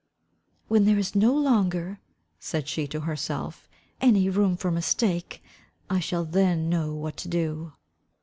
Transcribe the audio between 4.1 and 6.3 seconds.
room for mistake, I shall